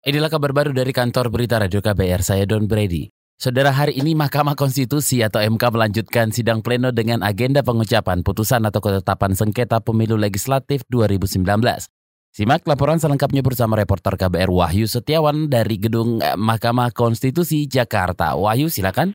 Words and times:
Inilah 0.00 0.32
kabar 0.32 0.56
baru 0.56 0.72
dari 0.72 0.96
kantor 0.96 1.28
berita 1.28 1.60
Radio 1.60 1.84
KBR, 1.84 2.24
saya 2.24 2.48
Don 2.48 2.64
Brady. 2.64 3.12
Saudara 3.36 3.68
hari 3.68 4.00
ini 4.00 4.16
Mahkamah 4.16 4.56
Konstitusi 4.56 5.20
atau 5.20 5.44
MK 5.44 5.60
melanjutkan 5.76 6.32
sidang 6.32 6.64
pleno 6.64 6.88
dengan 6.88 7.20
agenda 7.20 7.60
pengucapan 7.60 8.24
putusan 8.24 8.64
atau 8.64 8.80
ketetapan 8.80 9.36
sengketa 9.36 9.76
pemilu 9.84 10.16
legislatif 10.16 10.88
2019. 10.88 11.44
Simak 12.32 12.64
laporan 12.64 12.96
selengkapnya 12.96 13.44
bersama 13.44 13.76
reporter 13.76 14.16
KBR 14.16 14.48
Wahyu 14.48 14.88
Setiawan 14.88 15.52
dari 15.52 15.76
Gedung 15.76 16.16
Mahkamah 16.24 16.96
Konstitusi 16.96 17.68
Jakarta. 17.68 18.40
Wahyu 18.40 18.72
silakan. 18.72 19.12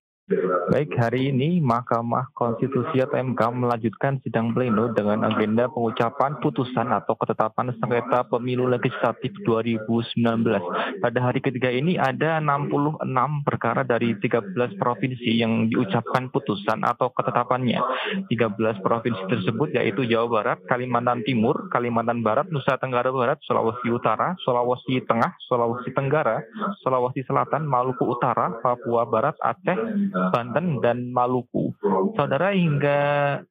Baik, 0.66 0.98
hari 0.98 1.30
ini 1.30 1.62
Mahkamah 1.62 2.34
Konstitusi 2.34 2.98
atau 2.98 3.22
MK 3.22 3.38
melanjutkan 3.54 4.18
sidang 4.26 4.50
pleno 4.50 4.90
dengan 4.98 5.22
agenda 5.22 5.70
pengucapan 5.70 6.42
putusan 6.42 6.90
atau 6.90 7.14
ketetapan 7.14 7.70
sengketa 7.78 8.26
pemilu 8.26 8.66
legislatif 8.66 9.30
2019. 9.46 10.26
Pada 11.06 11.20
hari 11.22 11.46
ketiga 11.46 11.70
ini 11.70 12.02
ada 12.02 12.42
66 12.42 13.06
perkara 13.46 13.86
dari 13.86 14.18
13 14.18 14.58
provinsi 14.82 15.38
yang 15.38 15.70
diucapkan 15.70 16.34
putusan 16.34 16.82
atau 16.82 17.14
ketetapannya. 17.14 17.78
13 18.34 18.82
provinsi 18.82 19.22
tersebut 19.30 19.70
yaitu 19.78 20.02
Jawa 20.10 20.28
Barat, 20.42 20.58
Kalimantan 20.66 21.22
Timur, 21.30 21.70
Kalimantan 21.70 22.26
Barat, 22.26 22.50
Nusa 22.50 22.82
Tenggara 22.82 23.14
Barat, 23.14 23.38
Sulawesi 23.46 23.94
Utara, 23.94 24.34
Sulawesi 24.42 24.98
Tengah, 25.06 25.38
Sulawesi 25.46 25.94
Tenggara, 25.94 26.42
Sulawesi 26.82 27.22
Selatan, 27.22 27.70
Maluku 27.70 28.02
Utara, 28.10 28.50
Papua 28.66 29.06
Barat, 29.06 29.38
Aceh, 29.46 29.78
Banten, 30.34 30.55
Banten 30.56 30.80
dan 30.80 31.12
Maluku. 31.12 31.76
Saudara 32.16 32.56
hingga 32.56 33.00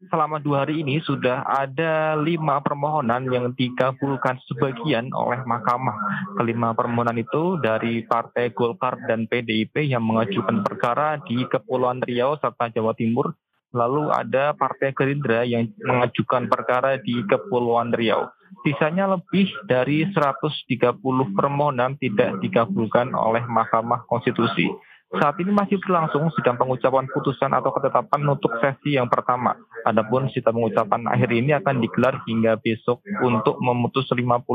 selama 0.09 0.41
dua 0.41 0.65
hari 0.65 0.81
ini 0.81 1.05
sudah 1.05 1.45
ada 1.45 2.17
lima 2.17 2.65
permohonan 2.65 3.29
yang 3.29 3.53
dikabulkan 3.53 4.41
sebagian 4.49 5.13
oleh 5.13 5.45
Mahkamah. 5.45 5.93
Kelima 6.41 6.73
permohonan 6.73 7.21
itu 7.21 7.61
dari 7.61 8.09
Partai 8.09 8.57
Golkar 8.57 8.97
dan 9.05 9.29
PDIP 9.29 9.85
yang 9.85 10.01
mengajukan 10.01 10.65
perkara 10.65 11.21
di 11.29 11.45
Kepulauan 11.45 12.01
Riau 12.01 12.41
serta 12.41 12.73
Jawa 12.73 12.96
Timur. 12.96 13.37
Lalu 13.77 14.09
ada 14.09 14.57
Partai 14.57 14.96
Gerindra 14.96 15.45
yang 15.45 15.68
mengajukan 15.85 16.49
perkara 16.49 16.96
di 16.96 17.21
Kepulauan 17.29 17.93
Riau. 17.93 18.33
Sisanya 18.65 19.13
lebih 19.13 19.52
dari 19.68 20.09
130 20.09 21.05
permohonan 21.37 22.01
tidak 22.01 22.41
dikabulkan 22.41 23.13
oleh 23.13 23.45
Mahkamah 23.45 24.09
Konstitusi. 24.09 24.73
Saat 25.15 25.37
ini 25.38 25.54
masih 25.54 25.79
berlangsung 25.79 26.26
sidang 26.34 26.59
pengucapan 26.59 27.07
putusan 27.10 27.51
atau 27.54 27.70
ketetapan 27.74 28.20
untuk 28.26 28.51
sesi 28.59 28.98
yang 28.98 29.07
pertama. 29.07 29.54
Adapun 29.87 30.26
sidang 30.34 30.59
pengucapan 30.59 31.06
akhir 31.06 31.30
ini 31.30 31.54
akan 31.54 31.79
digelar 31.79 32.24
hingga 32.26 32.59
besok 32.59 33.04
untuk 33.23 33.60
memutus 33.62 34.10
55 34.10 34.46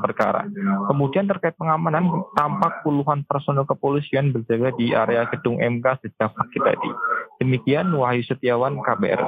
perkara. 0.00 0.48
Kemudian 0.88 1.28
terkait 1.28 1.54
pengamanan, 1.58 2.08
tampak 2.32 2.80
puluhan 2.86 3.28
personel 3.28 3.68
kepolisian 3.68 4.32
berjaga 4.32 4.72
di 4.78 4.96
area 4.96 5.28
gedung 5.28 5.60
MK 5.60 6.06
sejak 6.06 6.32
pagi 6.32 6.58
tadi. 6.64 6.90
Demikian 7.42 7.92
Wahyu 7.92 8.24
Setiawan, 8.24 8.80
KBR. 8.80 9.22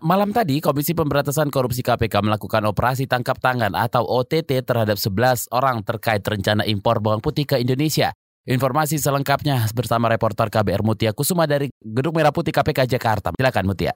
Malam 0.00 0.32
tadi, 0.32 0.64
Komisi 0.64 0.96
Pemberantasan 0.96 1.52
Korupsi 1.52 1.84
KPK 1.84 2.24
melakukan 2.24 2.64
operasi 2.64 3.04
tangkap 3.04 3.36
tangan 3.36 3.76
atau 3.76 4.00
OTT 4.00 4.64
terhadap 4.64 4.96
11 4.96 5.52
orang 5.52 5.84
terkait 5.84 6.24
rencana 6.24 6.64
impor 6.64 7.04
bawang 7.04 7.20
putih 7.20 7.44
ke 7.44 7.60
Indonesia. 7.60 8.16
Informasi 8.48 8.96
selengkapnya 8.96 9.68
bersama 9.76 10.08
reporter 10.08 10.48
KBR 10.48 10.80
Mutia 10.80 11.12
Kusuma 11.12 11.44
dari 11.44 11.68
Gedung 11.76 12.16
Merah 12.16 12.32
Putih 12.32 12.56
KPK 12.56 12.88
Jakarta. 12.88 13.36
Silakan 13.36 13.68
Mutia. 13.68 13.92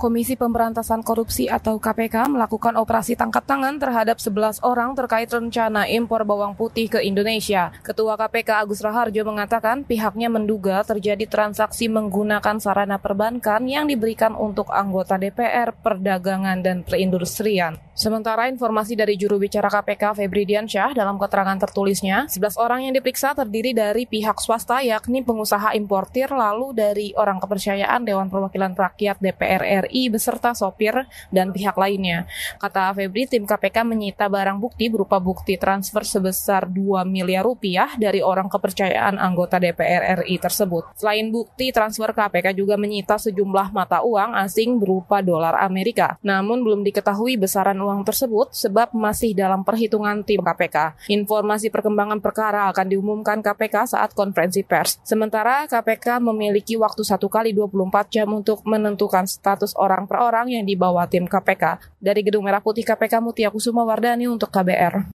Komisi 0.00 0.34
Pemberantasan 0.34 1.04
Korupsi 1.04 1.46
atau 1.46 1.76
KPK 1.76 2.32
melakukan 2.32 2.74
operasi 2.80 3.14
tangkap 3.14 3.44
tangan 3.44 3.76
terhadap 3.76 4.16
11 4.18 4.64
orang 4.64 4.96
terkait 4.96 5.28
rencana 5.28 5.86
impor 5.86 6.24
bawang 6.24 6.56
putih 6.56 6.88
ke 6.88 7.04
Indonesia. 7.04 7.70
Ketua 7.84 8.16
KPK 8.16 8.64
Agus 8.64 8.80
Raharjo 8.80 9.22
mengatakan 9.28 9.84
pihaknya 9.84 10.32
menduga 10.32 10.82
terjadi 10.82 11.28
transaksi 11.28 11.86
menggunakan 11.86 12.58
sarana 12.58 12.98
perbankan 12.98 13.68
yang 13.68 13.86
diberikan 13.86 14.34
untuk 14.34 14.72
anggota 14.72 15.20
DPR, 15.20 15.76
perdagangan, 15.76 16.64
dan 16.64 16.82
perindustrian. 16.82 17.78
Sementara 17.92 18.48
informasi 18.48 18.96
dari 18.96 19.20
juru 19.20 19.36
bicara 19.36 19.68
KPK 19.68 20.16
Febri 20.16 20.48
Diansyah 20.48 20.96
dalam 20.96 21.20
keterangan 21.20 21.60
tertulisnya, 21.60 22.24
11 22.24 22.56
orang 22.56 22.88
yang 22.88 22.96
diperiksa 22.96 23.36
terdiri 23.36 23.76
dari 23.76 24.08
pihak 24.08 24.40
swasta 24.40 24.80
yakni 24.80 25.20
pengusaha 25.20 25.76
importir 25.76 26.32
lalu 26.32 26.72
dari 26.72 27.12
orang 27.12 27.36
kepercayaan 27.36 28.08
Dewan 28.08 28.32
Perwakilan 28.32 28.72
Rakyat 28.72 29.20
DPR 29.20 29.84
RI 29.84 30.08
beserta 30.08 30.56
sopir 30.56 31.04
dan 31.28 31.52
pihak 31.52 31.76
lainnya. 31.76 32.24
Kata 32.56 32.96
Febri, 32.96 33.28
tim 33.28 33.44
KPK 33.44 33.84
menyita 33.84 34.24
barang 34.24 34.56
bukti 34.56 34.88
berupa 34.88 35.20
bukti 35.20 35.60
transfer 35.60 36.00
sebesar 36.00 36.72
2 36.72 37.04
miliar 37.04 37.44
rupiah 37.44 37.92
dari 38.00 38.24
orang 38.24 38.48
kepercayaan 38.48 39.20
anggota 39.20 39.60
DPR 39.60 40.24
RI 40.24 40.40
tersebut. 40.40 40.96
Selain 40.96 41.28
bukti 41.28 41.68
transfer 41.68 42.08
KPK 42.16 42.56
juga 42.56 42.80
menyita 42.80 43.20
sejumlah 43.20 43.68
mata 43.76 44.00
uang 44.00 44.32
asing 44.40 44.80
berupa 44.80 45.20
dolar 45.20 45.60
Amerika. 45.60 46.16
Namun 46.24 46.64
belum 46.64 46.80
diketahui 46.88 47.36
besaran 47.36 47.81
uang 47.82 48.06
tersebut 48.06 48.54
sebab 48.54 48.94
masih 48.94 49.34
dalam 49.34 49.66
perhitungan 49.66 50.22
tim 50.22 50.40
KPK. 50.40 51.10
Informasi 51.10 51.68
perkembangan 51.68 52.22
perkara 52.22 52.70
akan 52.70 52.86
diumumkan 52.86 53.42
KPK 53.42 53.98
saat 53.98 54.14
konferensi 54.14 54.62
pers. 54.62 55.02
Sementara 55.02 55.66
KPK 55.66 56.22
memiliki 56.22 56.78
waktu 56.78 57.02
satu 57.02 57.26
kali 57.26 57.50
24 57.52 58.08
jam 58.08 58.28
untuk 58.30 58.62
menentukan 58.62 59.26
status 59.26 59.74
orang 59.76 60.06
per 60.06 60.22
orang 60.22 60.48
yang 60.48 60.64
dibawa 60.64 61.10
tim 61.10 61.26
KPK. 61.26 61.98
Dari 61.98 62.22
Gedung 62.22 62.46
Merah 62.46 62.62
Putih 62.62 62.86
KPK 62.86 63.18
Mutia 63.18 63.50
Kusuma 63.50 63.82
Wardani 63.82 64.30
untuk 64.30 64.48
KBR. 64.48 65.12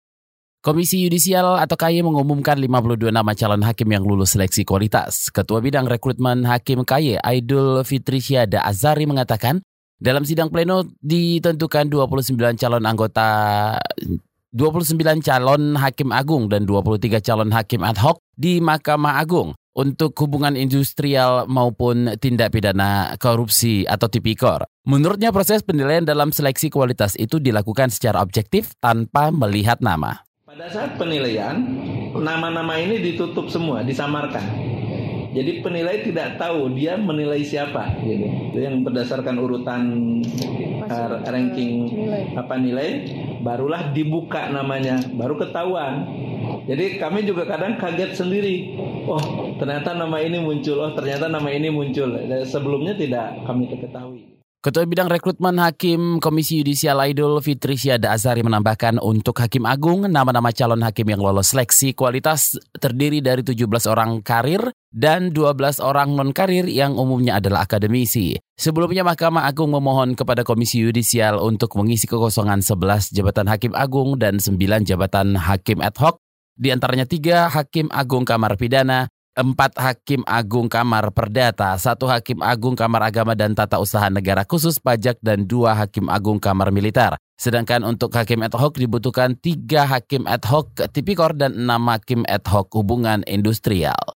Komisi 0.64 1.04
Yudisial 1.04 1.60
atau 1.60 1.76
KY 1.76 2.08
mengumumkan 2.08 2.56
52 2.56 3.12
nama 3.12 3.36
calon 3.36 3.68
hakim 3.68 3.84
yang 3.92 4.08
lulus 4.08 4.32
seleksi 4.32 4.64
kualitas. 4.64 5.28
Ketua 5.28 5.60
Bidang 5.60 5.92
Rekrutmen 5.92 6.48
Hakim 6.48 6.88
KY, 6.88 7.20
Aidul 7.20 7.84
Fitrisyada 7.84 8.64
Azari 8.64 9.04
mengatakan, 9.04 9.60
dalam 10.04 10.28
sidang 10.28 10.52
pleno 10.52 10.84
ditentukan 11.00 11.88
29 11.88 12.36
calon 12.60 12.84
anggota 12.84 13.28
29 14.52 15.00
calon 15.24 15.80
hakim 15.80 16.12
agung 16.12 16.52
dan 16.52 16.68
23 16.68 17.24
calon 17.24 17.50
hakim 17.56 17.88
ad 17.88 17.96
hoc 18.04 18.20
di 18.36 18.60
Mahkamah 18.60 19.24
Agung 19.24 19.56
untuk 19.74 20.14
hubungan 20.22 20.54
industrial 20.60 21.48
maupun 21.50 22.20
tindak 22.22 22.54
pidana 22.54 23.16
korupsi 23.18 23.88
atau 23.88 24.06
tipikor. 24.12 24.68
Menurutnya 24.86 25.34
proses 25.34 25.66
penilaian 25.66 26.06
dalam 26.06 26.30
seleksi 26.30 26.70
kualitas 26.70 27.18
itu 27.18 27.42
dilakukan 27.42 27.90
secara 27.90 28.22
objektif 28.22 28.78
tanpa 28.78 29.34
melihat 29.34 29.82
nama. 29.82 30.22
Pada 30.46 30.70
saat 30.70 31.02
penilaian, 31.02 31.58
nama-nama 32.14 32.78
ini 32.78 33.02
ditutup 33.02 33.50
semua, 33.50 33.82
disamarkan. 33.82 34.46
Jadi 35.34 35.66
penilai 35.66 36.06
tidak 36.06 36.38
tahu 36.38 36.70
dia 36.78 36.94
menilai 36.94 37.42
siapa 37.42 37.98
gitu. 38.06 38.54
Itu 38.54 38.60
yang 38.62 38.86
berdasarkan 38.86 39.36
urutan 39.42 39.82
uh, 40.86 41.26
ranking 41.26 41.90
nilai. 41.90 42.38
apa 42.38 42.56
nilai 42.62 42.90
barulah 43.42 43.90
dibuka 43.92 44.54
namanya, 44.54 45.02
baru 45.18 45.42
ketahuan. 45.42 46.06
Jadi 46.70 47.02
kami 47.02 47.26
juga 47.26 47.50
kadang 47.50 47.76
kaget 47.82 48.14
sendiri. 48.14 48.78
Oh, 49.10 49.58
ternyata 49.58 49.98
nama 49.98 50.22
ini 50.22 50.38
muncul. 50.40 50.80
Oh, 50.80 50.94
ternyata 50.94 51.28
nama 51.28 51.50
ini 51.50 51.74
muncul. 51.74 52.14
Sebelumnya 52.46 52.94
tidak 52.96 53.44
kami 53.44 53.68
ketahui. 53.74 54.34
Ketua 54.64 54.88
Bidang 54.88 55.12
Rekrutmen 55.12 55.60
Hakim 55.60 56.24
Komisi 56.24 56.64
Yudisial 56.64 56.96
Aidul 57.04 57.44
Fitri 57.44 57.76
Syada 57.76 58.16
Azari 58.16 58.48
menambahkan 58.48 58.96
untuk 58.96 59.36
Hakim 59.44 59.68
Agung, 59.68 60.08
nama-nama 60.08 60.56
calon 60.56 60.80
hakim 60.80 61.04
yang 61.12 61.20
lolos 61.20 61.52
seleksi 61.52 61.92
kualitas 61.92 62.56
terdiri 62.80 63.20
dari 63.20 63.44
17 63.44 63.60
orang 63.92 64.24
karir 64.24 64.72
dan 64.94 65.34
12 65.34 65.82
orang 65.82 66.14
non-karir 66.14 66.70
yang 66.70 66.94
umumnya 66.94 67.42
adalah 67.42 67.66
akademisi. 67.66 68.38
Sebelumnya 68.54 69.02
Mahkamah 69.02 69.50
Agung 69.50 69.74
memohon 69.74 70.14
kepada 70.14 70.46
Komisi 70.46 70.86
Yudisial 70.86 71.42
untuk 71.42 71.74
mengisi 71.82 72.06
kekosongan 72.06 72.62
11 72.62 73.10
jabatan 73.10 73.50
Hakim 73.50 73.74
Agung 73.74 74.22
dan 74.22 74.38
9 74.38 74.56
jabatan 74.86 75.34
Hakim 75.34 75.82
Ad 75.82 75.98
Hoc, 75.98 76.22
di 76.54 76.70
antaranya 76.70 77.10
tiga 77.10 77.50
Hakim 77.50 77.90
Agung 77.90 78.24
Kamar 78.24 78.54
Pidana, 78.54 79.10
empat 79.34 79.74
hakim 79.82 80.22
agung 80.30 80.70
kamar 80.70 81.10
perdata, 81.10 81.74
satu 81.82 82.06
hakim 82.06 82.38
agung 82.46 82.78
kamar 82.78 83.10
agama 83.10 83.34
dan 83.34 83.58
tata 83.58 83.82
usaha 83.82 84.06
negara 84.14 84.46
khusus 84.46 84.78
pajak, 84.78 85.18
dan 85.26 85.50
dua 85.50 85.74
hakim 85.74 86.06
agung 86.06 86.38
kamar 86.38 86.70
militer. 86.70 87.18
Sedangkan 87.34 87.82
untuk 87.82 88.14
hakim 88.14 88.46
ad 88.46 88.54
hoc 88.54 88.78
dibutuhkan 88.78 89.34
tiga 89.42 89.90
hakim 89.90 90.30
ad 90.30 90.46
hoc 90.46 90.78
tipikor 90.94 91.34
dan 91.34 91.58
enam 91.58 91.90
hakim 91.90 92.22
ad 92.30 92.46
hoc 92.46 92.70
hubungan 92.78 93.26
industrial. 93.26 94.14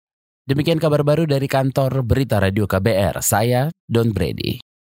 Demikian 0.48 0.80
kabar 0.80 1.04
baru 1.04 1.28
dari 1.28 1.44
kantor 1.44 2.08
Berita 2.08 2.40
Radio 2.40 2.64
KBR. 2.64 3.20
Saya 3.20 3.68
Don 3.84 4.16
Brady. 4.16 4.67